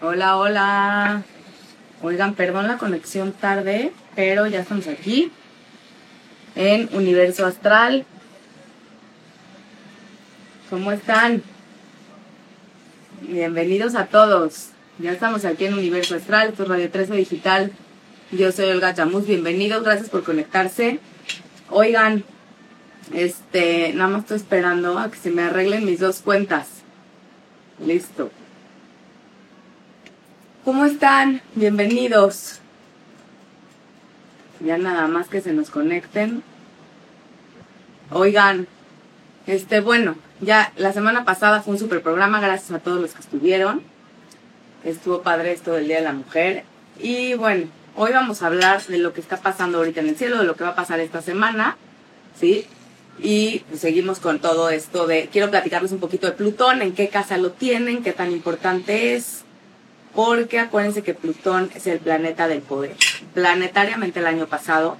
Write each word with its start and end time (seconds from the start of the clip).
Hola, 0.00 0.36
hola. 0.36 1.24
Oigan, 2.02 2.34
perdón 2.36 2.68
la 2.68 2.78
conexión 2.78 3.32
tarde, 3.32 3.92
pero 4.14 4.46
ya 4.46 4.60
estamos 4.60 4.86
aquí 4.86 5.32
en 6.54 6.88
Universo 6.92 7.44
Astral. 7.44 8.06
¿Cómo 10.70 10.92
están? 10.92 11.42
Bienvenidos 13.22 13.96
a 13.96 14.06
todos. 14.06 14.68
Ya 15.00 15.10
estamos 15.10 15.44
aquí 15.44 15.64
en 15.64 15.74
Universo 15.74 16.14
Astral, 16.14 16.54
es 16.56 16.68
Radio 16.68 16.88
13 16.92 17.14
Digital. 17.14 17.72
Yo 18.30 18.52
soy 18.52 18.66
Olga 18.66 18.94
Chamus, 18.94 19.26
bienvenidos, 19.26 19.82
gracias 19.82 20.10
por 20.10 20.22
conectarse. 20.22 21.00
Oigan, 21.70 22.22
este, 23.12 23.92
nada 23.94 24.10
más 24.10 24.20
estoy 24.20 24.36
esperando 24.36 24.96
a 24.96 25.10
que 25.10 25.18
se 25.18 25.32
me 25.32 25.42
arreglen 25.42 25.84
mis 25.84 25.98
dos 25.98 26.20
cuentas. 26.20 26.68
Listo. 27.84 28.30
¿Cómo 30.68 30.84
están? 30.84 31.40
Bienvenidos. 31.54 32.60
Ya 34.60 34.76
nada 34.76 35.08
más 35.08 35.28
que 35.28 35.40
se 35.40 35.54
nos 35.54 35.70
conecten. 35.70 36.42
Oigan, 38.10 38.66
este, 39.46 39.80
bueno, 39.80 40.14
ya 40.42 40.70
la 40.76 40.92
semana 40.92 41.24
pasada 41.24 41.62
fue 41.62 41.72
un 41.72 41.78
super 41.78 42.02
programa, 42.02 42.38
gracias 42.42 42.70
a 42.72 42.80
todos 42.80 43.00
los 43.00 43.14
que 43.14 43.20
estuvieron. 43.20 43.80
Estuvo 44.84 45.22
padre 45.22 45.52
esto 45.52 45.72
del 45.72 45.86
Día 45.86 45.96
de 45.96 46.04
la 46.04 46.12
Mujer. 46.12 46.64
Y 47.00 47.32
bueno, 47.32 47.68
hoy 47.96 48.12
vamos 48.12 48.42
a 48.42 48.48
hablar 48.48 48.84
de 48.88 48.98
lo 48.98 49.14
que 49.14 49.22
está 49.22 49.38
pasando 49.38 49.78
ahorita 49.78 50.00
en 50.00 50.08
el 50.08 50.16
cielo, 50.16 50.36
de 50.36 50.44
lo 50.44 50.54
que 50.54 50.64
va 50.64 50.70
a 50.72 50.76
pasar 50.76 51.00
esta 51.00 51.22
semana, 51.22 51.78
¿sí? 52.38 52.66
Y 53.18 53.64
seguimos 53.74 54.20
con 54.20 54.38
todo 54.38 54.68
esto 54.68 55.06
de, 55.06 55.30
quiero 55.32 55.50
platicarles 55.50 55.92
un 55.92 55.98
poquito 55.98 56.26
de 56.26 56.34
Plutón, 56.34 56.82
en 56.82 56.92
qué 56.92 57.08
casa 57.08 57.38
lo 57.38 57.52
tienen, 57.52 58.02
qué 58.02 58.12
tan 58.12 58.32
importante 58.32 59.14
es, 59.14 59.44
porque 60.18 60.58
acuérdense 60.58 61.04
que 61.04 61.14
Plutón 61.14 61.70
es 61.76 61.86
el 61.86 62.00
planeta 62.00 62.48
del 62.48 62.60
poder. 62.60 62.96
Planetariamente 63.34 64.18
el 64.18 64.26
año 64.26 64.48
pasado, 64.48 64.96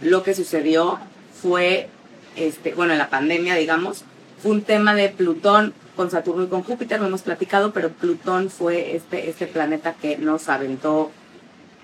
lo 0.00 0.22
que 0.22 0.36
sucedió 0.36 1.00
fue, 1.42 1.88
este, 2.36 2.72
bueno, 2.72 2.92
en 2.92 3.00
la 3.00 3.10
pandemia, 3.10 3.56
digamos, 3.56 4.04
fue 4.40 4.52
un 4.52 4.62
tema 4.62 4.94
de 4.94 5.08
Plutón 5.08 5.74
con 5.96 6.12
Saturno 6.12 6.44
y 6.44 6.46
con 6.46 6.62
Júpiter, 6.62 7.00
lo 7.00 7.08
hemos 7.08 7.22
platicado, 7.22 7.72
pero 7.72 7.88
Plutón 7.88 8.50
fue 8.50 8.94
este, 8.94 9.28
este 9.28 9.48
planeta 9.48 9.96
que 10.00 10.16
nos 10.16 10.48
aventó 10.48 11.10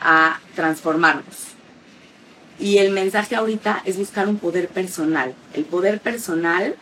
a 0.00 0.38
transformarnos. 0.54 1.48
Y 2.60 2.78
el 2.78 2.92
mensaje 2.92 3.34
ahorita 3.34 3.82
es 3.86 3.96
buscar 3.96 4.28
un 4.28 4.38
poder 4.38 4.68
personal. 4.68 5.34
El 5.52 5.64
poder 5.64 5.98
personal 5.98 6.76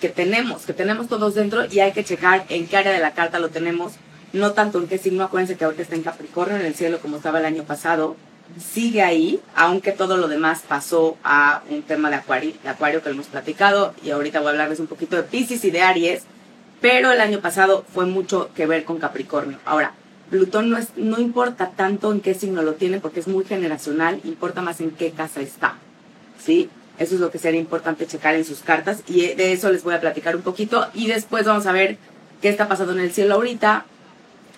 que 0.00 0.08
tenemos, 0.08 0.64
que 0.64 0.72
tenemos 0.72 1.08
todos 1.08 1.34
dentro 1.34 1.66
y 1.70 1.80
hay 1.80 1.92
que 1.92 2.04
checar 2.04 2.46
en 2.48 2.66
qué 2.66 2.78
área 2.78 2.92
de 2.92 3.00
la 3.00 3.12
carta 3.12 3.38
lo 3.38 3.50
tenemos. 3.50 3.98
No 4.34 4.52
tanto 4.52 4.80
en 4.80 4.88
qué 4.88 4.98
signo, 4.98 5.22
acuérdense 5.22 5.56
que 5.56 5.64
ahorita 5.64 5.82
está 5.82 5.94
en 5.94 6.02
Capricornio, 6.02 6.56
en 6.56 6.66
el 6.66 6.74
cielo 6.74 6.98
como 6.98 7.18
estaba 7.18 7.38
el 7.38 7.44
año 7.44 7.62
pasado. 7.62 8.16
Sigue 8.58 9.00
ahí, 9.00 9.40
aunque 9.54 9.92
todo 9.92 10.16
lo 10.16 10.26
demás 10.26 10.64
pasó 10.66 11.16
a 11.22 11.62
un 11.70 11.82
tema 11.82 12.10
de 12.10 12.16
acuario, 12.16 12.52
de 12.60 12.68
acuario 12.68 13.00
que 13.00 13.10
lo 13.10 13.14
hemos 13.14 13.28
platicado. 13.28 13.94
Y 14.02 14.10
ahorita 14.10 14.40
voy 14.40 14.48
a 14.48 14.50
hablarles 14.50 14.80
un 14.80 14.88
poquito 14.88 15.14
de 15.14 15.22
Pisces 15.22 15.64
y 15.64 15.70
de 15.70 15.82
Aries. 15.82 16.24
Pero 16.80 17.12
el 17.12 17.20
año 17.20 17.38
pasado 17.38 17.84
fue 17.94 18.06
mucho 18.06 18.50
que 18.56 18.66
ver 18.66 18.84
con 18.84 18.98
Capricornio. 18.98 19.58
Ahora, 19.64 19.94
Plutón 20.30 20.68
no, 20.68 20.78
es, 20.78 20.88
no 20.96 21.20
importa 21.20 21.70
tanto 21.70 22.10
en 22.10 22.20
qué 22.20 22.34
signo 22.34 22.62
lo 22.62 22.74
tiene 22.74 22.98
porque 22.98 23.20
es 23.20 23.28
muy 23.28 23.44
generacional, 23.44 24.20
importa 24.24 24.62
más 24.62 24.80
en 24.80 24.90
qué 24.90 25.12
casa 25.12 25.42
está. 25.42 25.76
¿Sí? 26.44 26.70
Eso 26.98 27.14
es 27.14 27.20
lo 27.20 27.30
que 27.30 27.38
sería 27.38 27.60
importante 27.60 28.08
checar 28.08 28.34
en 28.34 28.44
sus 28.44 28.60
cartas 28.60 29.04
y 29.06 29.28
de 29.34 29.52
eso 29.52 29.70
les 29.70 29.84
voy 29.84 29.94
a 29.94 30.00
platicar 30.00 30.34
un 30.34 30.42
poquito 30.42 30.88
y 30.92 31.06
después 31.06 31.44
vamos 31.46 31.66
a 31.66 31.72
ver 31.72 31.98
qué 32.42 32.48
está 32.48 32.66
pasando 32.66 32.92
en 32.94 33.00
el 33.00 33.12
cielo 33.12 33.34
ahorita, 33.34 33.86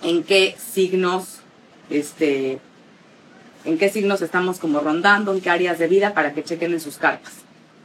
en 0.02 0.22
qué 0.22 0.56
signos, 0.58 1.40
este, 1.90 2.58
en 3.64 3.78
qué 3.78 3.88
signos 3.88 4.22
estamos 4.22 4.58
como 4.58 4.80
rondando, 4.80 5.32
en 5.32 5.40
qué 5.40 5.50
áreas 5.50 5.78
de 5.78 5.88
vida 5.88 6.14
para 6.14 6.32
que 6.32 6.44
chequen 6.44 6.72
en 6.72 6.80
sus 6.80 6.98
cartas. 6.98 7.32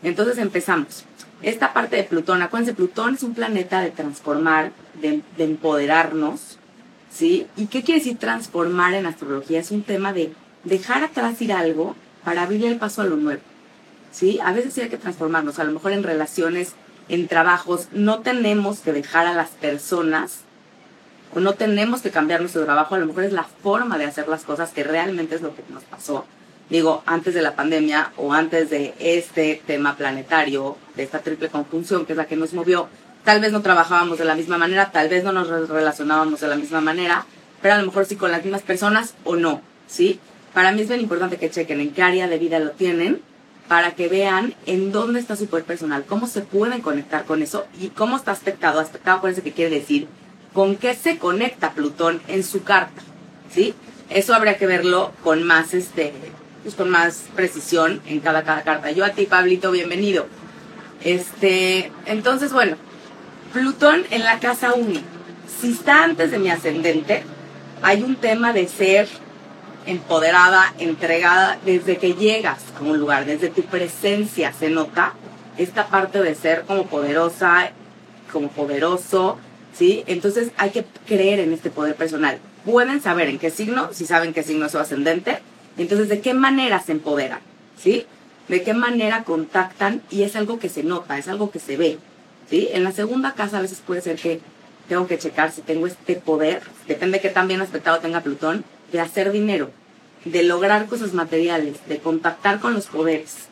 Entonces 0.04 0.38
empezamos. 0.38 1.06
Esta 1.42 1.74
parte 1.74 1.96
de 1.96 2.04
Plutón, 2.04 2.42
acuérdense, 2.42 2.74
Plutón 2.74 3.16
es 3.16 3.24
un 3.24 3.34
planeta 3.34 3.82
de 3.82 3.90
transformar, 3.90 4.72
de, 5.02 5.22
de 5.38 5.44
empoderarnos, 5.44 6.60
¿sí? 7.12 7.48
¿Y 7.58 7.66
qué 7.66 7.82
quiere 7.82 8.00
decir 8.00 8.18
transformar 8.18 8.94
en 8.94 9.08
astrología? 9.08 9.60
Es 9.60 9.72
un 9.72 9.82
tema 9.82 10.14
de 10.14 10.32
dejar 10.64 11.04
atrás 11.04 11.42
ir 11.42 11.52
algo 11.52 11.96
para 12.24 12.44
abrir 12.44 12.66
el 12.66 12.78
paso 12.78 13.02
a 13.02 13.06
lo 13.06 13.16
nuevo, 13.16 13.42
¿sí? 14.12 14.40
A 14.44 14.52
veces 14.52 14.74
sí 14.74 14.82
hay 14.82 14.90
que 14.90 14.98
transformarnos, 14.98 15.58
a 15.58 15.64
lo 15.64 15.72
mejor 15.72 15.94
en 15.94 16.04
relaciones, 16.04 16.74
en 17.10 17.28
trabajos, 17.28 17.88
no 17.92 18.20
tenemos 18.20 18.80
que 18.80 18.94
dejar 18.94 19.26
a 19.26 19.34
las 19.34 19.50
personas 19.50 20.42
o 21.34 21.40
no 21.40 21.54
tenemos 21.54 22.02
que 22.02 22.12
cambiar 22.12 22.42
nuestro 22.42 22.66
trabajo, 22.66 22.96
a 22.96 23.00
lo 23.00 23.06
mejor 23.06 23.24
es 23.24 23.34
la 23.34 23.44
forma 23.44 23.98
de 23.98 24.06
hacer 24.06 24.28
las 24.28 24.44
cosas 24.44 24.72
que 24.72 24.84
realmente 24.84 25.36
es 25.36 25.42
lo 25.42 25.56
que 25.56 25.64
nos 25.70 25.84
pasó. 25.84 26.26
Digo, 26.70 27.04
antes 27.06 27.34
de 27.34 27.42
la 27.42 27.56
pandemia 27.56 28.14
o 28.18 28.34
antes 28.34 28.70
de 28.70 28.94
este 29.00 29.62
tema 29.68 29.98
planetario, 29.98 30.78
de 30.96 31.04
esta 31.04 31.20
triple 31.20 31.50
conjunción 31.50 32.06
que 32.06 32.14
es 32.14 32.18
la 32.18 32.28
que 32.28 32.38
nos 32.38 32.54
movió, 32.54 32.88
tal 33.24 33.42
vez 33.42 33.52
no 33.52 33.62
trabajábamos 33.62 34.18
de 34.18 34.26
la 34.26 34.36
misma 34.36 34.58
manera, 34.58 34.92
tal 34.92 35.10
vez 35.10 35.24
no 35.24 35.34
nos 35.34 35.50
relacionábamos 35.70 36.40
de 36.40 36.48
la 36.48 36.56
misma 36.56 36.82
manera, 36.82 37.26
pero 37.62 37.76
a 37.76 37.78
lo 37.78 37.86
mejor 37.86 38.06
sí 38.06 38.16
con 38.16 38.32
las 38.32 38.44
mismas 38.44 38.62
personas 38.62 39.16
o 39.24 39.36
no, 39.36 39.62
¿sí? 39.88 40.20
Para 40.54 40.72
mí 40.72 40.82
es 40.82 40.88
bien 40.88 41.02
importante 41.02 41.38
que 41.38 41.50
chequen 41.50 41.82
en 41.82 41.92
qué 41.92 42.04
área 42.04 42.28
de 42.28 42.38
vida 42.38 42.60
lo 42.60 42.72
tienen 42.72 43.22
para 43.68 43.92
que 43.92 44.10
vean 44.10 44.54
en 44.66 44.92
dónde 44.92 45.20
está 45.20 45.36
su 45.36 45.48
poder 45.48 45.66
personal, 45.66 46.04
cómo 46.06 46.28
se 46.28 46.42
pueden 46.42 46.82
conectar 46.82 47.26
con 47.26 47.42
eso 47.42 47.66
y 47.80 47.88
cómo 47.90 48.18
está 48.18 48.32
aspectado. 48.32 48.80
Aspectado, 48.80 49.18
acuérdense 49.18 49.44
que 49.44 49.54
quiere 49.54 49.76
decir 49.76 50.08
con 50.54 50.76
qué 50.76 50.96
se 50.96 51.18
conecta 51.18 51.72
Plutón 51.72 52.22
en 52.28 52.44
su 52.44 52.64
carta, 52.64 53.02
¿sí? 53.54 53.74
Eso 54.10 54.34
habría 54.34 54.58
que 54.58 54.68
verlo 54.68 55.14
con 55.24 55.44
más, 55.44 55.74
este, 55.74 56.14
pues 56.64 56.76
con 56.76 56.90
más 56.90 57.26
precisión 57.36 58.02
en 58.06 58.20
cada, 58.20 58.44
cada 58.44 58.64
carta. 58.64 58.92
Yo 58.92 59.06
a 59.06 59.12
ti, 59.12 59.26
Pablito, 59.26 59.72
bienvenido. 59.72 60.28
Este, 61.04 61.92
entonces, 62.06 62.52
bueno, 62.52 62.76
Plutón 63.54 64.04
en 64.12 64.24
la 64.24 64.40
casa 64.40 64.74
1. 64.74 65.00
Si 65.62 65.72
está 65.72 66.04
antes 66.04 66.32
de 66.32 66.40
mi 66.40 66.50
ascendente, 66.50 67.24
hay 67.82 68.04
un 68.04 68.16
tema 68.16 68.54
de 68.54 68.68
ser 68.68 69.08
empoderada, 69.86 70.74
entregada, 70.78 71.58
desde 71.66 71.98
que 71.98 72.14
llegas 72.14 72.60
a 72.78 72.84
un 72.84 73.00
lugar, 73.00 73.26
desde 73.26 73.50
tu 73.50 73.64
presencia 73.64 74.54
se 74.54 74.70
nota 74.70 75.14
esta 75.58 75.88
parte 75.88 76.22
de 76.22 76.36
ser 76.36 76.64
como 76.64 76.86
poderosa, 76.86 77.72
como 78.32 78.50
poderoso, 78.50 79.38
¿sí? 79.74 80.04
Entonces 80.08 80.52
hay 80.58 80.72
que 80.72 80.86
creer 81.08 81.40
en 81.40 81.54
este 81.54 81.70
poder 81.70 81.96
personal. 81.96 82.40
Pueden 82.66 83.02
saber 83.02 83.28
en 83.28 83.40
qué 83.40 83.50
signo, 83.50 83.90
si 83.94 84.06
saben 84.06 84.34
qué 84.34 84.44
signo 84.44 84.66
es 84.66 84.72
su 84.72 84.80
ascendente, 84.80 85.40
entonces 85.78 86.10
de 86.10 86.22
qué 86.22 86.34
manera 86.34 86.80
se 86.80 86.92
empoderan, 86.92 87.40
¿sí? 87.78 88.06
De 88.48 88.64
qué 88.64 88.74
manera 88.74 89.24
contactan 89.24 90.02
y 90.10 90.24
es 90.24 90.36
algo 90.36 90.60
que 90.60 90.70
se 90.70 90.84
nota, 90.84 91.18
es 91.18 91.28
algo 91.28 91.52
que 91.52 91.60
se 91.60 91.78
ve, 91.78 91.98
¿sí? 92.50 92.70
En 92.72 92.84
la 92.84 92.92
segunda 92.92 93.34
casa 93.34 93.58
a 93.58 93.62
veces 93.62 93.82
puede 93.86 94.02
ser 94.02 94.18
que 94.18 94.42
tengo 94.88 95.08
que 95.08 95.18
checar 95.18 95.52
si 95.52 95.62
tengo 95.62 95.88
este 95.88 96.16
poder, 96.16 96.62
depende 96.88 97.18
de 97.18 97.22
qué 97.22 97.30
tan 97.30 97.48
bien 97.48 97.62
aspectado 97.62 98.00
tenga 98.00 98.22
Plutón, 98.22 98.64
de 98.92 99.00
hacer 99.00 99.32
dinero, 99.32 99.72
de 100.26 100.44
lograr 100.44 100.88
cosas 100.88 101.14
materiales, 101.14 101.78
de 101.88 102.00
contactar 102.00 102.60
con 102.60 102.74
los 102.74 102.88
poderes 102.88 103.48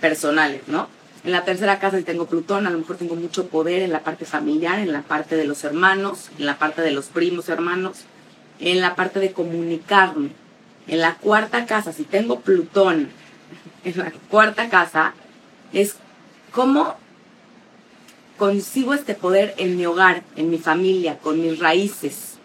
personales, 0.00 0.62
¿no? 0.66 0.88
En 1.24 1.30
la 1.30 1.44
tercera 1.44 1.78
casa, 1.78 1.98
si 1.98 2.04
tengo 2.04 2.26
Plutón, 2.26 2.66
a 2.66 2.70
lo 2.70 2.78
mejor 2.78 2.96
tengo 2.96 3.14
mucho 3.14 3.46
poder 3.46 3.82
en 3.82 3.92
la 3.92 4.00
parte 4.00 4.24
familiar, 4.24 4.80
en 4.80 4.92
la 4.92 5.02
parte 5.02 5.36
de 5.36 5.44
los 5.44 5.62
hermanos, 5.62 6.30
en 6.38 6.46
la 6.46 6.58
parte 6.58 6.82
de 6.82 6.90
los 6.90 7.06
primos 7.06 7.48
hermanos, 7.48 7.98
en 8.58 8.80
la 8.80 8.96
parte 8.96 9.20
de 9.20 9.32
comunicarme. 9.32 10.30
En 10.88 11.00
la 11.00 11.14
cuarta 11.14 11.64
casa, 11.66 11.92
si 11.92 12.02
tengo 12.02 12.40
Plutón, 12.40 13.08
en 13.84 13.98
la 13.98 14.12
cuarta 14.30 14.68
casa, 14.68 15.14
es 15.72 15.96
cómo 16.50 16.96
consigo 18.36 18.92
este 18.92 19.14
poder 19.14 19.54
en 19.58 19.76
mi 19.76 19.86
hogar, 19.86 20.24
en 20.34 20.50
mi 20.50 20.58
familia, 20.58 21.18
con 21.18 21.40
mis 21.40 21.60
raíces. 21.60 22.38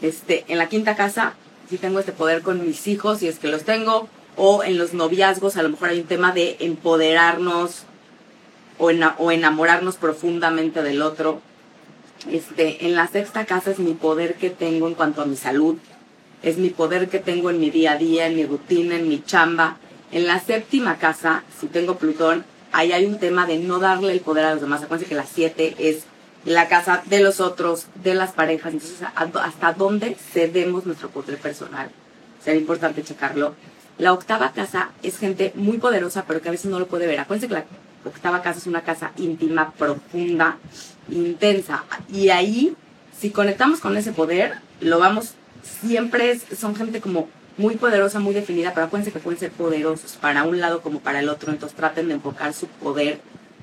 Este, 0.00 0.46
en 0.48 0.56
la 0.56 0.70
quinta 0.70 0.96
casa, 0.96 1.34
si 1.68 1.76
tengo 1.76 1.98
este 2.00 2.12
poder 2.12 2.40
con 2.40 2.64
mis 2.66 2.86
hijos, 2.86 3.18
si 3.18 3.28
es 3.28 3.38
que 3.38 3.48
los 3.48 3.64
tengo, 3.64 4.08
o 4.38 4.62
en 4.62 4.78
los 4.78 4.94
noviazgos, 4.94 5.56
a 5.56 5.62
lo 5.62 5.68
mejor 5.68 5.90
hay 5.90 6.00
un 6.00 6.06
tema 6.06 6.32
de 6.32 6.56
empoderarnos 6.60 7.82
o, 8.78 8.90
o 9.18 9.30
enamorarnos 9.30 9.96
profundamente 9.96 10.82
del 10.82 11.02
otro. 11.02 11.40
Este, 12.30 12.86
en 12.86 12.94
la 12.94 13.06
sexta 13.08 13.44
casa 13.44 13.70
es 13.72 13.78
mi 13.78 13.94
poder 13.94 14.36
que 14.36 14.50
tengo 14.50 14.88
en 14.88 14.94
cuanto 14.94 15.22
a 15.22 15.26
mi 15.26 15.36
salud, 15.36 15.76
es 16.42 16.56
mi 16.56 16.70
poder 16.70 17.08
que 17.08 17.18
tengo 17.18 17.50
en 17.50 17.60
mi 17.60 17.70
día 17.70 17.92
a 17.92 17.96
día, 17.96 18.26
en 18.26 18.36
mi 18.36 18.46
rutina, 18.46 18.94
en 18.94 19.08
mi 19.08 19.22
chamba. 19.22 19.76
En 20.10 20.26
la 20.26 20.40
séptima 20.40 20.98
casa, 20.98 21.42
si 21.60 21.66
tengo 21.66 21.98
Plutón, 21.98 22.44
ahí 22.72 22.92
hay 22.92 23.04
un 23.04 23.18
tema 23.18 23.44
de 23.46 23.58
no 23.58 23.78
darle 23.78 24.12
el 24.12 24.20
poder 24.20 24.44
a 24.46 24.52
los 24.52 24.62
demás. 24.62 24.82
Acuérdense 24.82 25.08
que 25.08 25.14
la 25.14 25.26
siete 25.26 25.74
es 25.78 26.04
la 26.44 26.68
casa 26.68 27.02
de 27.06 27.20
los 27.20 27.40
otros, 27.40 27.86
de 28.02 28.14
las 28.14 28.32
parejas. 28.32 28.72
Entonces, 28.72 29.00
¿hasta 29.14 29.72
dónde 29.72 30.14
cedemos 30.14 30.86
nuestro 30.86 31.10
poder 31.10 31.38
personal? 31.38 31.90
Sería 32.42 32.60
importante 32.60 33.02
checarlo. 33.02 33.54
La 33.98 34.12
octava 34.12 34.52
casa 34.52 34.90
es 35.02 35.18
gente 35.18 35.52
muy 35.54 35.78
poderosa, 35.78 36.24
pero 36.26 36.40
que 36.40 36.48
a 36.48 36.52
veces 36.52 36.70
no 36.70 36.78
lo 36.78 36.86
puede 36.86 37.06
ver. 37.06 37.20
Acuérdense 37.20 37.48
que 37.48 37.54
la 37.54 37.64
octava 38.04 38.42
casa 38.42 38.58
es 38.58 38.66
una 38.66 38.82
casa 38.82 39.12
íntima, 39.16 39.72
profunda, 39.72 40.58
intensa. 41.10 41.84
Y 42.12 42.30
ahí 42.30 42.76
si 43.18 43.30
conectamos 43.30 43.80
con 43.80 43.96
ese 43.96 44.12
poder, 44.12 44.54
lo 44.80 44.98
vamos, 44.98 45.34
siempre 45.80 46.30
es, 46.30 46.44
son 46.56 46.76
gente 46.76 47.00
como 47.00 47.28
muy 47.56 47.76
poderosa, 47.76 48.20
muy 48.20 48.32
definida, 48.32 48.72
pero 48.72 48.86
acuérdense 48.86 49.12
que 49.12 49.18
pueden 49.18 49.40
ser 49.40 49.50
poderosos 49.50 50.12
para 50.12 50.44
un 50.44 50.60
lado 50.60 50.80
como 50.80 51.00
para 51.00 51.18
el 51.18 51.28
otro, 51.28 51.50
entonces 51.50 51.76
traten 51.76 52.08
de 52.08 52.14
enfocar 52.14 52.54
su 52.54 52.68
poder 52.68 53.20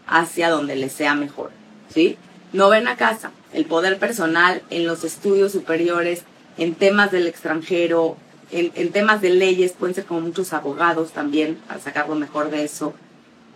hacia 0.08 0.50
donde 0.50 0.76
les 0.76 0.92
sea 0.92 1.16
mejor, 1.16 1.52
¿sí? 1.94 2.18
No 2.52 2.70
ven 2.70 2.88
a 2.88 2.98
casa, 2.98 3.32
el 3.54 3.66
poder 3.66 3.98
personal 3.98 4.62
en 4.70 4.86
los 4.86 5.06
estudios 5.06 5.54
superiores, 5.54 6.24
en 6.58 6.76
temas 6.76 7.12
del 7.12 7.28
extranjero, 7.28 8.18
en, 8.52 8.72
en, 8.76 8.92
temas 8.92 9.22
de 9.22 9.30
leyes, 9.30 9.74
pueden 9.74 9.96
ser 9.96 10.06
como 10.06 10.22
muchos 10.22 10.54
abogados 10.54 11.12
también, 11.12 11.56
para 11.68 11.80
sacar 11.80 12.08
lo 12.08 12.16
mejor 12.16 12.50
de 12.50 12.64
eso. 12.64 12.94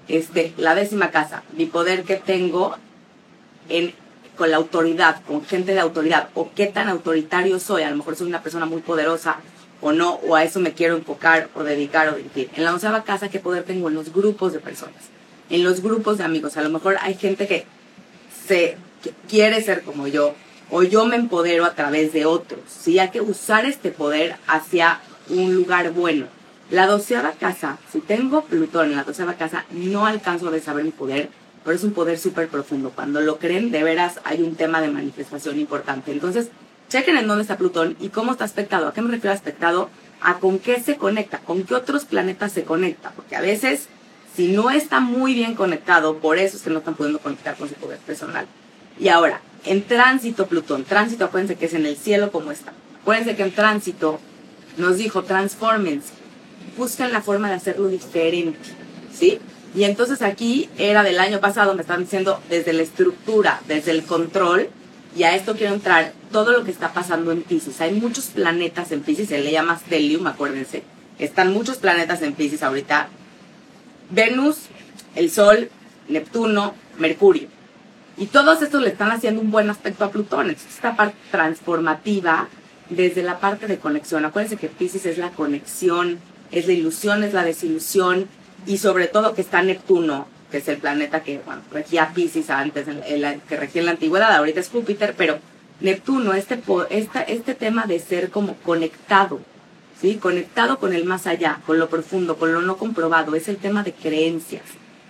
Este, 0.07 0.53
la 0.57 0.75
décima 0.75 1.11
casa, 1.11 1.43
mi 1.55 1.65
poder 1.65 2.03
que 2.03 2.15
tengo 2.15 2.75
en, 3.69 3.93
con 4.35 4.49
la 4.49 4.57
autoridad, 4.57 5.21
con 5.25 5.45
gente 5.45 5.73
de 5.73 5.79
autoridad, 5.79 6.29
o 6.33 6.49
qué 6.55 6.65
tan 6.67 6.89
autoritario 6.89 7.59
soy, 7.59 7.83
a 7.83 7.91
lo 7.91 7.97
mejor 7.97 8.15
soy 8.15 8.27
una 8.27 8.41
persona 8.41 8.65
muy 8.65 8.81
poderosa 8.81 9.37
o 9.81 9.91
no, 9.91 10.15
o 10.27 10.35
a 10.35 10.43
eso 10.43 10.59
me 10.59 10.73
quiero 10.73 10.95
enfocar 10.97 11.49
o 11.55 11.63
dedicar 11.63 12.09
o 12.09 12.15
dirigir. 12.15 12.49
En 12.55 12.63
la 12.63 12.73
onceava 12.73 13.03
casa, 13.03 13.29
¿qué 13.29 13.39
poder 13.39 13.63
tengo 13.63 13.87
en 13.87 13.93
los 13.93 14.11
grupos 14.11 14.53
de 14.53 14.59
personas? 14.59 14.95
En 15.49 15.63
los 15.63 15.81
grupos 15.81 16.17
de 16.17 16.23
amigos. 16.23 16.57
A 16.57 16.61
lo 16.61 16.69
mejor 16.69 16.97
hay 17.01 17.13
gente 17.15 17.47
que 17.47 17.65
se 18.47 18.77
que 19.01 19.13
quiere 19.29 19.61
ser 19.61 19.83
como 19.83 20.07
yo, 20.07 20.35
o 20.71 20.83
yo 20.83 21.05
me 21.05 21.15
empodero 21.15 21.65
a 21.65 21.73
través 21.73 22.13
de 22.13 22.25
otros. 22.25 22.61
¿sí? 22.67 22.99
Hay 22.99 23.09
que 23.09 23.21
usar 23.21 23.65
este 23.65 23.91
poder 23.91 24.35
hacia 24.47 24.99
un 25.29 25.53
lugar 25.53 25.91
bueno. 25.91 26.27
La 26.69 26.85
doceava 26.85 27.31
casa, 27.31 27.79
si 27.91 27.99
tengo 27.99 28.43
Plutón 28.43 28.91
en 28.91 28.97
la 28.97 29.03
doceava 29.03 29.33
casa, 29.33 29.65
no 29.71 30.05
alcanzo 30.05 30.49
a 30.49 30.59
saber 30.59 30.85
mi 30.85 30.91
poder, 30.91 31.29
pero 31.63 31.75
es 31.75 31.83
un 31.83 31.93
poder 31.93 32.19
súper 32.19 32.47
profundo. 32.47 32.91
Cuando 32.93 33.21
lo 33.21 33.39
creen, 33.39 33.71
de 33.71 33.83
veras 33.83 34.19
hay 34.23 34.43
un 34.43 34.55
tema 34.55 34.79
de 34.79 34.89
manifestación 34.89 35.59
importante. 35.59 36.11
Entonces, 36.11 36.49
chequen 36.87 37.17
en 37.17 37.27
dónde 37.27 37.41
está 37.41 37.57
Plutón 37.57 37.97
y 37.99 38.09
cómo 38.09 38.33
está 38.33 38.45
aspectado. 38.45 38.87
¿A 38.87 38.93
qué 38.93 39.01
me 39.01 39.09
refiero 39.09 39.31
a 39.31 39.35
aspectado? 39.35 39.89
A 40.21 40.39
con 40.39 40.59
qué 40.59 40.79
se 40.79 40.95
conecta, 40.95 41.39
con 41.39 41.63
qué 41.63 41.73
otros 41.73 42.05
planetas 42.05 42.51
se 42.51 42.63
conecta. 42.63 43.11
Porque 43.15 43.35
a 43.35 43.41
veces, 43.41 43.87
si 44.35 44.49
no 44.49 44.69
está 44.69 44.99
muy 44.99 45.33
bien 45.33 45.55
conectado, 45.55 46.17
por 46.17 46.37
eso 46.37 46.55
es 46.55 46.61
que 46.61 46.69
no 46.69 46.79
están 46.79 46.93
pudiendo 46.93 47.17
conectar 47.17 47.55
con 47.55 47.67
su 47.67 47.75
poder 47.75 47.97
personal. 47.97 48.45
Y 48.99 49.07
ahora, 49.07 49.41
en 49.65 49.83
tránsito 49.83 50.47
Plutón, 50.47 50.83
tránsito, 50.83 51.25
acuérdense 51.25 51.55
que 51.55 51.65
es 51.65 51.73
en 51.73 51.85
el 51.85 51.95
cielo 51.95 52.31
como 52.31 52.51
está. 52.51 52.73
Acuérdense 53.01 53.35
que 53.35 53.43
en 53.43 53.51
tránsito 53.51 54.19
nos 54.77 54.97
dijo, 54.97 55.23
transfórmense, 55.23 56.13
buscan 56.77 57.11
la 57.11 57.21
forma 57.21 57.49
de 57.49 57.55
hacerlo 57.55 57.87
diferente, 57.87 58.59
¿sí? 59.13 59.39
Y 59.75 59.83
entonces 59.83 60.21
aquí 60.21 60.69
era 60.77 61.03
del 61.03 61.19
año 61.19 61.39
pasado, 61.39 61.75
me 61.75 61.81
están 61.81 62.01
diciendo 62.01 62.41
desde 62.49 62.73
la 62.73 62.83
estructura, 62.83 63.61
desde 63.67 63.91
el 63.91 64.03
control, 64.03 64.69
y 65.15 65.23
a 65.23 65.35
esto 65.35 65.55
quiero 65.55 65.73
entrar 65.73 66.13
todo 66.31 66.51
lo 66.51 66.63
que 66.63 66.71
está 66.71 66.93
pasando 66.93 67.31
en 67.31 67.41
Pisces. 67.41 67.81
Hay 67.81 67.93
muchos 67.93 68.25
planetas 68.27 68.91
en 68.91 69.01
Pisces, 69.01 69.29
se 69.29 69.39
le 69.39 69.51
llama 69.51 69.79
Stellium, 69.79 70.27
acuérdense. 70.27 70.83
Están 71.17 71.51
muchos 71.53 71.77
planetas 71.77 72.21
en 72.21 72.33
Pisces 72.33 72.63
ahorita. 72.63 73.09
Venus, 74.09 74.57
el 75.15 75.29
Sol, 75.29 75.69
Neptuno, 76.07 76.73
Mercurio. 76.97 77.47
Y 78.19 78.27
todos 78.27 78.61
estos 78.61 78.81
le 78.81 78.89
están 78.89 79.11
haciendo 79.11 79.41
un 79.41 79.49
buen 79.49 79.69
aspecto 79.69 80.03
a 80.03 80.11
Plutón. 80.11 80.49
Entonces, 80.49 80.75
esta 80.75 80.95
parte 80.95 81.15
transformativa 81.31 82.49
desde 82.89 83.23
la 83.23 83.39
parte 83.39 83.67
de 83.67 83.77
conexión. 83.77 84.25
Acuérdense 84.25 84.57
que 84.57 84.67
Pisces 84.67 85.05
es 85.05 85.17
la 85.17 85.29
conexión, 85.29 86.19
es 86.51 86.67
la 86.67 86.73
ilusión, 86.73 87.23
es 87.23 87.33
la 87.33 87.43
desilusión 87.43 88.27
y 88.65 88.77
sobre 88.77 89.07
todo 89.07 89.33
que 89.33 89.41
está 89.41 89.61
Neptuno, 89.61 90.27
que 90.51 90.57
es 90.57 90.67
el 90.67 90.77
planeta 90.77 91.23
que 91.23 91.39
bueno, 91.45 91.61
regía 91.71 92.11
Pisces 92.13 92.49
antes, 92.49 92.87
que 93.47 93.57
regía 93.57 93.81
en 93.81 93.85
la 93.85 93.91
antigüedad, 93.91 94.35
ahorita 94.35 94.59
es 94.59 94.69
Júpiter, 94.69 95.13
pero 95.17 95.39
Neptuno, 95.79 96.33
este, 96.33 96.59
este, 96.89 97.33
este 97.33 97.55
tema 97.55 97.85
de 97.85 97.99
ser 97.99 98.31
como 98.31 98.55
conectado, 98.55 99.39
¿sí? 100.01 100.15
Conectado 100.15 100.77
con 100.77 100.93
el 100.93 101.05
más 101.05 101.25
allá, 101.25 101.61
con 101.65 101.79
lo 101.79 101.89
profundo, 101.89 102.37
con 102.37 102.51
lo 102.51 102.61
no 102.61 102.75
comprobado, 102.75 103.35
es 103.35 103.47
el 103.47 103.57
tema 103.57 103.83
de 103.83 103.93
creencias. 103.93 104.63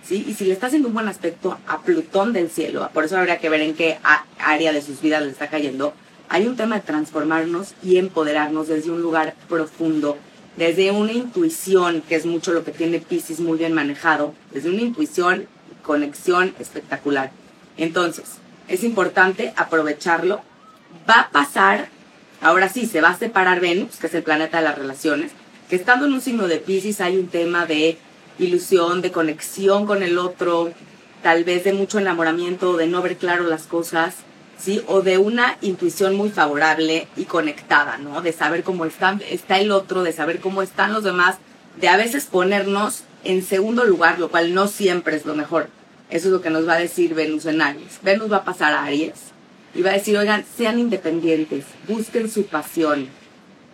Y 0.08 0.34
si 0.34 0.44
le 0.44 0.52
está 0.52 0.66
haciendo 0.66 0.88
un 0.88 0.94
buen 0.94 1.08
aspecto 1.08 1.58
a 1.68 1.82
Plutón 1.82 2.32
del 2.32 2.50
cielo, 2.50 2.88
por 2.92 3.04
eso 3.04 3.16
habría 3.16 3.38
que 3.38 3.48
ver 3.48 3.60
en 3.60 3.74
qué 3.74 3.98
área 4.38 4.72
de 4.72 4.82
sus 4.82 5.00
vidas 5.00 5.22
le 5.22 5.30
está 5.30 5.48
cayendo, 5.48 5.94
hay 6.28 6.46
un 6.46 6.56
tema 6.56 6.76
de 6.76 6.82
transformarnos 6.82 7.74
y 7.82 7.96
empoderarnos 7.98 8.68
desde 8.68 8.90
un 8.90 9.02
lugar 9.02 9.34
profundo, 9.48 10.16
desde 10.56 10.90
una 10.90 11.12
intuición, 11.12 12.02
que 12.08 12.16
es 12.16 12.26
mucho 12.26 12.52
lo 12.52 12.64
que 12.64 12.72
tiene 12.72 12.98
Pisces 12.98 13.40
muy 13.40 13.58
bien 13.58 13.72
manejado, 13.72 14.34
desde 14.52 14.70
una 14.70 14.82
intuición 14.82 15.46
y 15.70 15.84
conexión 15.84 16.54
espectacular. 16.58 17.30
Entonces, 17.76 18.24
es 18.68 18.84
importante 18.84 19.52
aprovecharlo. 19.56 20.40
Va 21.08 21.20
a 21.20 21.30
pasar, 21.30 21.88
ahora 22.40 22.68
sí, 22.68 22.86
se 22.86 23.00
va 23.00 23.10
a 23.10 23.18
separar 23.18 23.60
Venus, 23.60 23.96
que 23.96 24.06
es 24.06 24.14
el 24.14 24.22
planeta 24.22 24.58
de 24.58 24.64
las 24.64 24.78
relaciones, 24.78 25.32
que 25.68 25.76
estando 25.76 26.06
en 26.06 26.12
un 26.12 26.20
signo 26.20 26.48
de 26.48 26.58
Pisces 26.58 27.00
hay 27.00 27.16
un 27.16 27.28
tema 27.28 27.66
de 27.66 27.98
ilusión, 28.40 29.02
de 29.02 29.12
conexión 29.12 29.86
con 29.86 30.02
el 30.02 30.18
otro, 30.18 30.72
tal 31.22 31.44
vez 31.44 31.64
de 31.64 31.72
mucho 31.72 31.98
enamoramiento, 31.98 32.76
de 32.76 32.86
no 32.86 33.02
ver 33.02 33.16
claro 33.16 33.44
las 33.44 33.64
cosas, 33.64 34.16
¿sí? 34.58 34.82
O 34.86 35.02
de 35.02 35.18
una 35.18 35.58
intuición 35.60 36.16
muy 36.16 36.30
favorable 36.30 37.06
y 37.16 37.24
conectada, 37.24 37.98
¿no? 37.98 38.22
De 38.22 38.32
saber 38.32 38.62
cómo 38.62 38.84
está, 38.84 39.18
está 39.28 39.58
el 39.58 39.70
otro, 39.70 40.02
de 40.02 40.12
saber 40.12 40.40
cómo 40.40 40.62
están 40.62 40.92
los 40.92 41.04
demás, 41.04 41.36
de 41.80 41.88
a 41.88 41.96
veces 41.96 42.26
ponernos 42.26 43.04
en 43.24 43.44
segundo 43.44 43.84
lugar, 43.84 44.18
lo 44.18 44.30
cual 44.30 44.54
no 44.54 44.66
siempre 44.66 45.16
es 45.16 45.26
lo 45.26 45.34
mejor. 45.34 45.68
Eso 46.08 46.28
es 46.28 46.32
lo 46.32 46.40
que 46.40 46.50
nos 46.50 46.66
va 46.66 46.74
a 46.74 46.80
decir 46.80 47.14
Venus 47.14 47.46
en 47.46 47.62
Aries. 47.62 48.00
Venus 48.02 48.32
va 48.32 48.38
a 48.38 48.44
pasar 48.44 48.72
a 48.72 48.84
Aries 48.84 49.30
y 49.74 49.82
va 49.82 49.90
a 49.90 49.94
decir, 49.94 50.16
oigan, 50.16 50.44
sean 50.56 50.78
independientes, 50.78 51.64
busquen 51.86 52.28
su 52.30 52.46
pasión, 52.46 53.08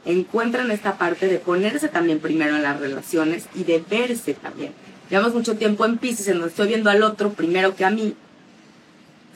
encuentran 0.07 0.71
esta 0.71 0.97
parte 0.97 1.27
de 1.27 1.39
ponerse 1.39 1.89
también 1.89 2.21
primero 2.21 2.57
en 2.57 2.63
las 2.63 2.81
relaciones 2.81 3.47
y 3.55 3.65
de 3.65 3.85
verse 3.89 4.35
también. 4.35 4.73
Llevamos 5.11 5.35
mucho 5.35 5.57
tiempo 5.57 5.85
en 5.85 5.99
Pisces, 5.99 6.29
en 6.29 6.35
donde 6.35 6.49
estoy 6.49 6.69
viendo 6.69 6.91
al 6.91 7.03
otro 7.03 7.33
primero 7.33 7.77
que 7.77 7.85
a 7.85 7.91
mí, 7.91 8.15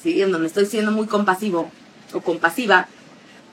¿sí? 0.03 0.23
en 0.23 0.33
donde 0.33 0.47
estoy 0.47 0.67
siendo 0.67 0.93
muy 0.93 1.07
compasivo 1.07 1.71
o 2.13 2.21
compasiva, 2.21 2.89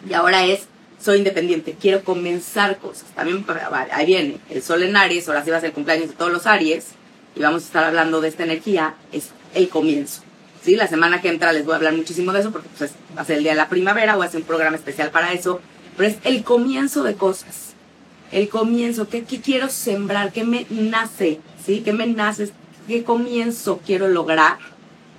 y 0.07 0.13
ahora 0.13 0.45
es, 0.45 0.67
soy 0.99 1.19
independiente, 1.19 1.75
quiero 1.79 2.03
comenzar 2.03 2.77
cosas. 2.77 3.05
También 3.15 3.45
ahí 3.91 4.05
viene 4.05 4.37
el 4.49 4.61
sol 4.63 4.81
en 4.83 4.95
Aries, 4.95 5.27
ahora 5.27 5.43
sí 5.43 5.51
va 5.51 5.57
a 5.57 5.59
ser 5.59 5.69
el 5.69 5.73
cumpleaños 5.75 6.09
de 6.09 6.15
todos 6.15 6.31
los 6.31 6.47
Aries, 6.47 6.87
y 7.35 7.39
vamos 7.39 7.63
a 7.63 7.65
estar 7.65 7.83
hablando 7.83 8.21
de 8.21 8.29
esta 8.29 8.43
energía, 8.43 8.95
es 9.11 9.29
el 9.53 9.69
comienzo. 9.69 10.21
¿sí? 10.63 10.75
La 10.75 10.87
semana 10.87 11.21
que 11.21 11.29
entra 11.29 11.53
les 11.53 11.65
voy 11.65 11.73
a 11.73 11.77
hablar 11.77 11.93
muchísimo 11.93 12.33
de 12.33 12.39
eso, 12.39 12.51
porque 12.51 12.69
pues, 12.77 12.91
va 13.17 13.25
el 13.27 13.43
día 13.43 13.51
de 13.51 13.57
la 13.57 13.69
primavera, 13.69 14.15
voy 14.15 14.27
a 14.27 14.37
un 14.37 14.43
programa 14.43 14.75
especial 14.75 15.11
para 15.11 15.33
eso, 15.33 15.61
pero 15.97 16.09
es 16.09 16.17
el 16.23 16.43
comienzo 16.43 17.03
de 17.03 17.15
cosas. 17.15 17.73
El 18.31 18.49
comienzo, 18.49 19.09
¿qué, 19.09 19.23
quiero 19.23 19.67
sembrar? 19.69 20.31
¿Qué 20.31 20.43
me 20.43 20.67
nace? 20.69 21.39
¿Sí? 21.65 21.81
¿Qué 21.81 21.91
me 21.91 22.05
nace? 22.05 22.51
¿Qué 22.87 23.03
comienzo 23.03 23.81
quiero 23.85 24.07
lograr? 24.07 24.57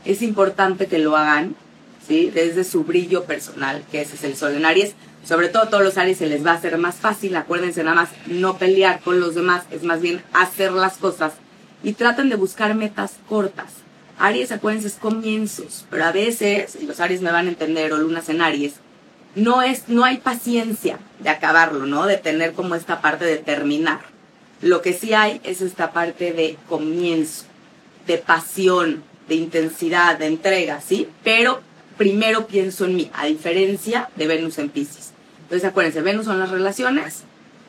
Es 0.04 0.22
importante 0.22 0.86
que 0.86 0.98
lo 0.98 1.16
hagan, 1.16 1.56
¿sí? 2.06 2.30
Desde 2.32 2.64
su 2.64 2.84
brillo 2.84 3.24
personal, 3.24 3.82
que 3.90 4.02
ese 4.02 4.14
es 4.14 4.24
el 4.24 4.36
sol 4.36 4.54
en 4.54 4.64
Aries. 4.64 4.94
Sobre 5.24 5.48
todo 5.48 5.68
todos 5.68 5.82
los 5.82 5.98
Aries 5.98 6.18
se 6.18 6.28
les 6.28 6.46
va 6.46 6.52
a 6.52 6.54
hacer 6.54 6.78
más 6.78 6.96
fácil. 6.96 7.34
Acuérdense 7.36 7.82
nada 7.82 7.96
más 7.96 8.10
no 8.26 8.56
pelear 8.56 9.00
con 9.00 9.20
los 9.20 9.34
demás, 9.34 9.64
es 9.70 9.82
más 9.82 10.00
bien 10.00 10.22
hacer 10.32 10.72
las 10.72 10.96
cosas. 10.98 11.32
Y 11.82 11.94
traten 11.94 12.28
de 12.28 12.36
buscar 12.36 12.74
metas 12.74 13.16
cortas. 13.28 13.72
Aries, 14.18 14.52
acuérdense, 14.52 14.88
es 14.88 14.94
comienzos, 14.94 15.86
pero 15.90 16.04
a 16.04 16.12
veces, 16.12 16.76
y 16.80 16.86
los 16.86 17.00
Aries 17.00 17.22
me 17.22 17.30
van 17.30 17.46
a 17.46 17.50
entender, 17.50 17.92
o 17.92 17.98
lunas 17.98 18.28
en 18.28 18.42
Aries, 18.42 18.74
no 19.38 19.62
es, 19.62 19.88
no 19.88 20.04
hay 20.04 20.18
paciencia 20.18 20.98
de 21.20 21.30
acabarlo, 21.30 21.86
¿no? 21.86 22.06
De 22.06 22.16
tener 22.16 22.52
como 22.52 22.74
esta 22.74 23.00
parte 23.00 23.24
de 23.24 23.38
terminar. 23.38 24.00
Lo 24.60 24.82
que 24.82 24.92
sí 24.92 25.14
hay 25.14 25.40
es 25.44 25.60
esta 25.60 25.92
parte 25.92 26.32
de 26.32 26.58
comienzo, 26.68 27.44
de 28.06 28.18
pasión, 28.18 29.04
de 29.28 29.36
intensidad, 29.36 30.18
de 30.18 30.26
entrega, 30.26 30.80
¿sí? 30.80 31.08
Pero 31.22 31.60
primero 31.96 32.46
pienso 32.46 32.84
en 32.84 32.96
mí, 32.96 33.10
a 33.14 33.26
diferencia 33.26 34.10
de 34.16 34.26
Venus 34.26 34.58
en 34.58 34.70
Pisces. 34.70 35.12
Entonces 35.42 35.68
acuérdense, 35.68 36.02
Venus 36.02 36.26
son 36.26 36.40
las 36.40 36.50
relaciones, 36.50 37.22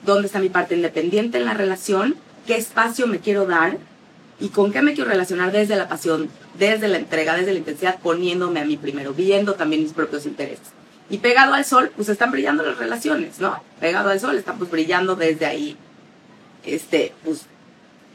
dónde 0.06 0.28
está 0.28 0.40
mi 0.40 0.50
parte 0.50 0.76
independiente 0.76 1.38
en 1.38 1.46
la 1.46 1.54
relación, 1.54 2.16
qué 2.48 2.56
espacio 2.56 3.06
me 3.08 3.20
quiero 3.20 3.46
dar 3.46 3.78
y 4.40 4.50
con 4.50 4.72
qué 4.72 4.82
me 4.82 4.94
quiero 4.94 5.10
relacionar 5.10 5.52
desde 5.52 5.76
la 5.76 5.88
pasión, 5.88 6.30
desde 6.58 6.88
la 6.88 6.98
entrega, 6.98 7.36
desde 7.36 7.54
la 7.54 7.60
intensidad, 7.60 8.00
poniéndome 8.00 8.60
a 8.60 8.66
mí 8.66 8.78
primero, 8.78 9.14
viendo 9.14 9.54
también 9.54 9.84
mis 9.84 9.94
propios 9.94 10.26
intereses. 10.26 10.79
Y 11.10 11.18
pegado 11.18 11.54
al 11.54 11.66
sol, 11.66 11.92
pues 11.96 12.10
están 12.10 12.32
brillando 12.32 12.64
las 12.64 12.78
relaciones, 12.78 13.40
¿no? 13.40 13.62
Pegado 13.80 14.10
al 14.10 14.20
sol, 14.20 14.38
están 14.38 14.58
pues 14.58 14.70
brillando 14.70 15.16
desde 15.16 15.46
ahí. 15.46 15.76
Este, 16.66 17.14
pues, 17.24 17.46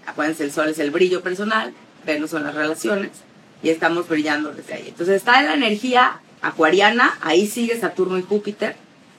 acuérdense, 0.06 0.44
el 0.44 0.52
sol 0.52 0.68
es 0.68 0.78
el 0.78 0.90
brillo 0.90 1.22
personal, 1.22 1.72
Venus 2.06 2.30
son 2.30 2.44
las 2.44 2.54
relaciones, 2.54 3.10
y 3.62 3.70
estamos 3.70 4.08
brillando 4.08 4.52
desde 4.52 4.74
ahí. 4.74 4.88
Entonces 4.88 5.16
está 5.16 5.40
en 5.40 5.46
la 5.46 5.54
energía 5.54 6.20
acuariana, 6.42 7.18
ahí 7.22 7.46
sigue 7.46 7.80
Saturno 7.80 8.18
y 8.18 8.22
Júpiter, 8.22 8.76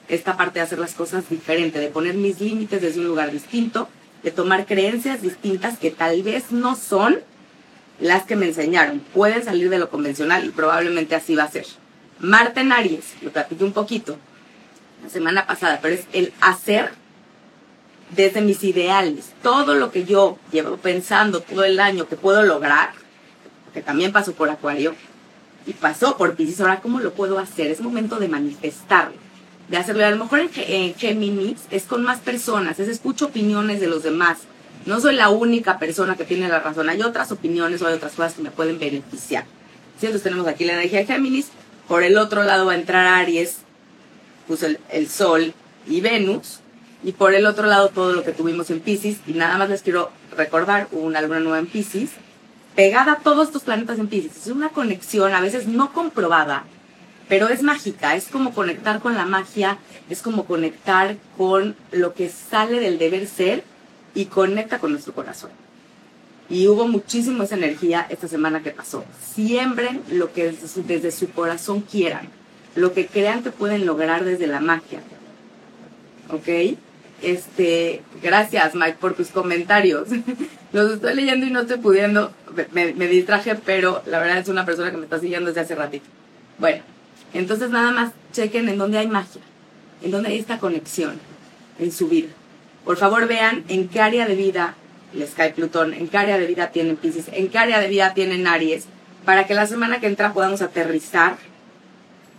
esta 0.08 0.36
parte 0.36 0.60
de 0.60 0.64
hacer 0.64 0.78
las 0.78 0.94
cosas 0.94 1.28
diferente, 1.28 1.78
de 1.80 1.88
poner 1.88 2.14
mis 2.14 2.40
límites 2.40 2.80
desde 2.80 3.00
un 3.00 3.08
lugar 3.08 3.32
distinto, 3.32 3.88
de 4.22 4.30
tomar 4.30 4.64
creencias 4.66 5.20
distintas 5.20 5.78
que 5.78 5.90
tal 5.90 6.22
vez 6.22 6.52
no 6.52 6.76
son 6.76 7.18
las 8.00 8.24
que 8.24 8.36
me 8.36 8.46
enseñaron. 8.46 9.00
Pueden 9.00 9.44
salir 9.44 9.68
de 9.68 9.78
lo 9.78 9.90
convencional 9.90 10.44
y 10.44 10.50
probablemente 10.50 11.14
así 11.14 11.34
va 11.34 11.44
a 11.44 11.50
ser. 11.50 11.66
Marte 12.20 12.60
en 12.60 12.72
Aries, 12.72 13.14
lo 13.22 13.30
platiqué 13.30 13.64
un 13.64 13.72
poquito 13.72 14.16
la 15.02 15.10
semana 15.10 15.46
pasada, 15.46 15.80
pero 15.82 15.94
es 15.94 16.06
el 16.12 16.32
hacer 16.40 16.90
desde 18.14 18.40
mis 18.40 18.62
ideales. 18.64 19.32
Todo 19.42 19.74
lo 19.74 19.90
que 19.90 20.04
yo 20.04 20.38
llevo 20.52 20.76
pensando 20.76 21.40
todo 21.40 21.64
el 21.64 21.80
año 21.80 22.08
que 22.08 22.16
puedo 22.16 22.42
lograr, 22.42 22.90
que 23.74 23.82
también 23.82 24.12
pasó 24.12 24.32
por 24.32 24.48
Acuario 24.48 24.94
y 25.66 25.72
pasó 25.72 26.16
por 26.16 26.34
Pisces, 26.34 26.60
ahora 26.60 26.80
cómo 26.80 27.00
lo 27.00 27.12
puedo 27.12 27.38
hacer. 27.38 27.66
Es 27.68 27.80
momento 27.80 28.18
de 28.18 28.28
manifestarlo, 28.28 29.16
de 29.68 29.76
hacerlo. 29.76 30.04
A 30.04 30.10
lo 30.10 30.16
mejor 30.16 30.40
en, 30.40 30.50
en 30.54 30.94
Géminis 30.94 31.62
es 31.70 31.84
con 31.84 32.02
más 32.02 32.20
personas, 32.20 32.78
es 32.78 32.88
escucho 32.88 33.26
opiniones 33.26 33.80
de 33.80 33.88
los 33.88 34.02
demás. 34.02 34.38
No 34.86 35.00
soy 35.00 35.16
la 35.16 35.30
única 35.30 35.78
persona 35.78 36.16
que 36.16 36.24
tiene 36.24 36.48
la 36.48 36.60
razón. 36.60 36.88
Hay 36.88 37.02
otras 37.02 37.32
opiniones 37.32 37.82
o 37.82 37.88
hay 37.88 37.94
otras 37.94 38.12
cosas 38.12 38.34
que 38.34 38.42
me 38.42 38.52
pueden 38.52 38.78
beneficiar. 38.78 39.44
¿Sí? 39.98 40.06
Entonces 40.06 40.22
tenemos 40.22 40.46
aquí 40.46 40.64
la 40.64 40.74
energía 40.74 41.00
de 41.00 41.06
Géminis. 41.06 41.50
Por 41.88 42.02
el 42.02 42.18
otro 42.18 42.42
lado 42.42 42.66
va 42.66 42.72
a 42.72 42.76
entrar 42.76 43.06
Aries, 43.06 43.58
pues 44.48 44.62
el, 44.62 45.08
Sol 45.08 45.54
y 45.86 46.00
Venus. 46.00 46.60
Y 47.04 47.12
por 47.12 47.34
el 47.34 47.46
otro 47.46 47.66
lado 47.66 47.90
todo 47.90 48.12
lo 48.12 48.24
que 48.24 48.32
tuvimos 48.32 48.70
en 48.70 48.80
Pisces. 48.80 49.18
Y 49.26 49.34
nada 49.34 49.56
más 49.58 49.68
les 49.68 49.82
quiero 49.82 50.10
recordar, 50.36 50.88
hubo 50.90 51.02
una 51.02 51.20
luna 51.22 51.40
nueva 51.40 51.58
en 51.58 51.66
Pisces. 51.66 52.10
Pegada 52.74 53.12
a 53.12 53.18
todos 53.20 53.48
estos 53.48 53.62
planetas 53.62 53.98
en 53.98 54.08
Pisces. 54.08 54.36
Es 54.36 54.46
una 54.48 54.70
conexión 54.70 55.32
a 55.32 55.40
veces 55.40 55.68
no 55.68 55.92
comprobada, 55.92 56.64
pero 57.28 57.48
es 57.48 57.62
mágica. 57.62 58.16
Es 58.16 58.26
como 58.26 58.52
conectar 58.52 59.00
con 59.00 59.14
la 59.14 59.24
magia, 59.24 59.78
es 60.10 60.22
como 60.22 60.44
conectar 60.44 61.16
con 61.36 61.76
lo 61.92 62.14
que 62.14 62.28
sale 62.28 62.80
del 62.80 62.98
deber 62.98 63.28
ser 63.28 63.62
y 64.14 64.26
conecta 64.26 64.78
con 64.78 64.90
nuestro 64.90 65.14
corazón. 65.14 65.65
Y 66.48 66.68
hubo 66.68 66.86
muchísimo 66.86 67.42
esa 67.42 67.56
energía 67.56 68.06
esta 68.08 68.28
semana 68.28 68.62
que 68.62 68.70
pasó. 68.70 69.04
Siembren 69.34 70.02
lo 70.10 70.32
que 70.32 70.54
desde 70.86 71.10
su, 71.10 71.30
corazón 71.30 71.80
quieran, 71.80 72.28
lo 72.74 72.92
que 72.92 73.06
crean 73.06 73.42
que 73.42 73.50
pueden 73.50 73.84
lograr 73.84 74.24
desde 74.24 74.46
la 74.46 74.60
magia. 74.60 75.00
¿Ok? 76.30 76.76
Este, 77.22 78.02
gracias 78.22 78.74
Mike 78.74 78.98
por 79.00 79.14
tus 79.14 79.28
comentarios. 79.28 80.08
Los 80.72 80.92
estoy 80.92 81.14
leyendo 81.14 81.46
y 81.46 81.50
no 81.50 81.62
estoy 81.62 81.78
pudiendo, 81.78 82.32
me, 82.72 82.92
me, 82.92 83.08
distraje, 83.08 83.54
pero 83.54 84.02
la 84.06 84.18
verdad 84.18 84.38
es 84.38 84.48
una 84.48 84.66
persona 84.66 84.90
que 84.90 84.98
me 84.98 85.04
está 85.04 85.18
siguiendo 85.18 85.48
desde 85.48 85.62
hace 85.62 85.74
ratito. 85.74 86.04
Bueno, 86.58 86.82
entonces 87.32 87.70
nada 87.70 87.90
más 87.90 88.12
chequen 88.32 88.68
en 88.68 88.78
dónde 88.78 88.98
hay 88.98 89.08
magia, 89.08 89.40
en 90.02 90.10
dónde 90.10 90.28
hay 90.28 90.38
esta 90.38 90.58
conexión 90.58 91.18
en 91.78 91.92
su 91.92 92.08
vida. 92.08 92.28
Por 92.84 92.96
favor 92.96 93.26
vean 93.26 93.64
en 93.68 93.88
qué 93.88 94.00
área 94.00 94.26
de 94.26 94.36
vida 94.36 94.74
les 95.16 95.30
cae 95.30 95.52
Plutón, 95.52 95.94
en 95.94 96.08
qué 96.08 96.18
área 96.18 96.38
de 96.38 96.46
vida 96.46 96.70
tienen 96.70 96.96
Pisces, 96.96 97.26
en 97.32 97.48
qué 97.48 97.58
área 97.58 97.80
de 97.80 97.88
vida 97.88 98.14
tienen 98.14 98.46
Aries, 98.46 98.84
para 99.24 99.46
que 99.46 99.54
la 99.54 99.66
semana 99.66 100.00
que 100.00 100.06
entra 100.06 100.32
podamos 100.32 100.62
aterrizar 100.62 101.36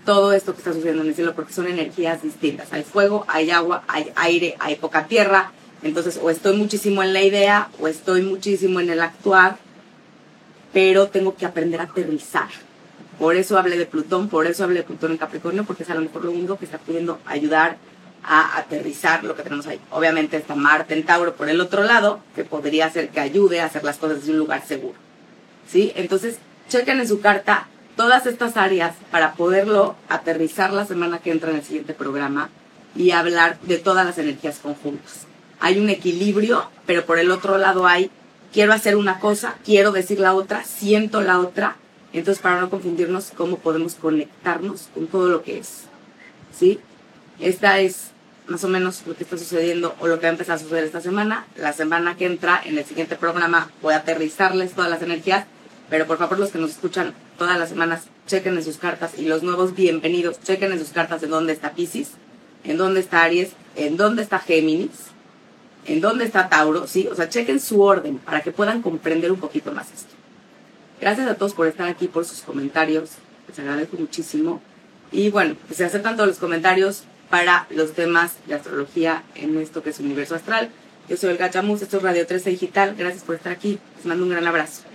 todo 0.05 0.31
esto 0.31 0.53
que 0.53 0.59
está 0.59 0.71
sucediendo 0.71 1.03
en 1.03 1.09
el 1.09 1.15
cielo, 1.15 1.35
porque 1.35 1.53
son 1.53 1.67
energías 1.67 2.23
distintas. 2.23 2.71
Hay 2.71 2.83
fuego, 2.83 3.25
hay 3.27 3.51
agua, 3.51 3.83
hay 3.89 4.11
aire, 4.15 4.55
hay 4.59 4.75
poca 4.75 5.05
tierra. 5.05 5.51
Entonces, 5.83 6.17
o 6.23 6.29
estoy 6.29 6.55
muchísimo 6.55 7.03
en 7.03 7.11
la 7.11 7.21
idea, 7.21 7.69
o 7.79 7.89
estoy 7.89 8.21
muchísimo 8.21 8.79
en 8.79 8.89
el 8.89 9.01
actuar, 9.01 9.57
pero 10.71 11.07
tengo 11.07 11.35
que 11.35 11.45
aprender 11.45 11.81
a 11.81 11.83
aterrizar. 11.83 12.47
Por 13.19 13.35
eso 13.35 13.57
hablé 13.57 13.77
de 13.77 13.85
Plutón, 13.85 14.29
por 14.29 14.47
eso 14.47 14.63
hablé 14.63 14.79
de 14.79 14.83
Plutón 14.83 15.11
en 15.11 15.17
Capricornio, 15.17 15.65
porque 15.65 15.83
es 15.83 15.89
a 15.89 15.95
lo 15.95 16.01
mejor 16.01 16.23
lo 16.23 16.31
único 16.31 16.57
que 16.57 16.65
está 16.65 16.77
pudiendo 16.77 17.19
ayudar 17.25 17.77
a 18.27 18.57
aterrizar 18.57 19.23
lo 19.23 19.35
que 19.35 19.43
tenemos 19.43 19.65
ahí. 19.67 19.79
Obviamente 19.89 20.35
está 20.35 20.53
Marte 20.53 20.93
en 20.93 21.05
Tauro 21.05 21.35
por 21.35 21.49
el 21.49 21.61
otro 21.61 21.83
lado, 21.83 22.19
que 22.35 22.43
podría 22.43 22.91
ser 22.91 23.09
que 23.09 23.21
ayude 23.21 23.61
a 23.61 23.65
hacer 23.65 23.83
las 23.85 23.97
cosas 23.97 24.19
desde 24.19 24.33
un 24.33 24.39
lugar 24.39 24.65
seguro. 24.67 24.95
¿Sí? 25.71 25.93
Entonces, 25.95 26.37
chequen 26.69 26.99
en 26.99 27.07
su 27.07 27.21
carta 27.21 27.67
todas 27.95 28.25
estas 28.25 28.57
áreas 28.57 28.95
para 29.11 29.33
poderlo 29.33 29.95
aterrizar 30.09 30.73
la 30.73 30.85
semana 30.85 31.19
que 31.19 31.31
entra 31.31 31.51
en 31.51 31.57
el 31.57 31.63
siguiente 31.63 31.93
programa 31.93 32.49
y 32.95 33.11
hablar 33.11 33.59
de 33.61 33.77
todas 33.77 34.05
las 34.05 34.17
energías 34.17 34.59
conjuntas. 34.59 35.25
Hay 35.59 35.79
un 35.79 35.89
equilibrio, 35.89 36.69
pero 36.85 37.05
por 37.05 37.19
el 37.19 37.31
otro 37.31 37.57
lado 37.57 37.87
hay, 37.87 38.11
quiero 38.51 38.73
hacer 38.73 38.97
una 38.97 39.19
cosa, 39.19 39.55
quiero 39.63 39.91
decir 39.91 40.19
la 40.19 40.33
otra, 40.33 40.63
siento 40.65 41.21
la 41.21 41.39
otra. 41.39 41.77
Entonces, 42.11 42.41
para 42.41 42.59
no 42.59 42.69
confundirnos, 42.69 43.31
cómo 43.35 43.57
podemos 43.57 43.95
conectarnos 43.95 44.89
con 44.93 45.07
todo 45.07 45.29
lo 45.29 45.43
que 45.43 45.59
es. 45.59 45.83
¿Sí? 46.53 46.79
Esta 47.39 47.79
es 47.79 48.11
más 48.47 48.63
o 48.63 48.67
menos 48.67 49.03
lo 49.05 49.15
que 49.15 49.23
está 49.23 49.37
sucediendo 49.37 49.95
o 49.99 50.07
lo 50.07 50.19
que 50.19 50.23
va 50.23 50.29
a 50.29 50.31
empezar 50.31 50.55
a 50.55 50.59
suceder 50.59 50.83
esta 50.83 51.01
semana. 51.01 51.45
La 51.55 51.73
semana 51.73 52.17
que 52.17 52.25
entra, 52.25 52.61
en 52.63 52.77
el 52.77 52.85
siguiente 52.85 53.15
programa, 53.15 53.69
voy 53.81 53.93
a 53.93 53.97
aterrizarles 53.97 54.73
todas 54.73 54.89
las 54.89 55.01
energías 55.01 55.45
pero 55.89 56.05
por 56.05 56.17
favor 56.17 56.39
los 56.39 56.51
que 56.51 56.59
nos 56.59 56.71
escuchan 56.71 57.13
todas 57.37 57.57
las 57.57 57.69
semanas, 57.69 58.03
chequen 58.27 58.55
en 58.55 58.63
sus 58.63 58.77
cartas 58.77 59.11
y 59.17 59.25
los 59.25 59.43
nuevos 59.43 59.75
bienvenidos, 59.75 60.39
chequen 60.41 60.71
en 60.71 60.79
sus 60.79 60.89
cartas 60.89 61.23
en 61.23 61.29
dónde 61.29 61.53
está 61.53 61.73
Pisces, 61.73 62.11
en 62.63 62.77
dónde 62.77 62.99
está 62.99 63.23
Aries, 63.23 63.51
en 63.75 63.95
dónde 63.95 64.23
está 64.23 64.39
Géminis, 64.39 65.07
en 65.85 66.01
dónde 66.01 66.25
está 66.25 66.49
Tauro, 66.49 66.87
¿sí? 66.87 67.07
O 67.09 67.15
sea, 67.15 67.29
chequen 67.29 67.61
su 67.61 67.81
orden 67.81 68.17
para 68.17 68.41
que 68.41 68.51
puedan 68.51 68.81
comprender 68.81 69.31
un 69.31 69.39
poquito 69.39 69.71
más 69.71 69.87
esto. 69.93 70.13
Gracias 70.99 71.27
a 71.29 71.35
todos 71.35 71.53
por 71.53 71.67
estar 71.67 71.87
aquí, 71.87 72.07
por 72.07 72.25
sus 72.25 72.41
comentarios, 72.41 73.11
les 73.47 73.59
agradezco 73.59 73.95
muchísimo. 73.97 74.61
Y 75.11 75.29
bueno, 75.29 75.55
pues 75.67 75.77
se 75.77 75.85
aceptan 75.85 76.15
todos 76.17 76.27
los 76.27 76.39
comentarios 76.39 77.03
para 77.29 77.67
los 77.69 77.93
temas 77.93 78.33
de 78.47 78.55
astrología 78.55 79.23
en 79.35 79.57
esto 79.57 79.83
que 79.83 79.91
es 79.91 79.99
Universo 79.99 80.35
Astral. 80.35 80.69
Yo 81.09 81.17
soy 81.17 81.31
el 81.31 81.37
Gachamus, 81.37 81.81
esto 81.81 81.97
es 81.97 82.03
Radio 82.03 82.27
13 82.27 82.49
Digital. 82.49 82.95
Gracias 82.97 83.23
por 83.23 83.35
estar 83.35 83.51
aquí. 83.51 83.79
Les 83.97 84.05
mando 84.05 84.23
un 84.23 84.31
gran 84.31 84.45
abrazo. 84.45 84.86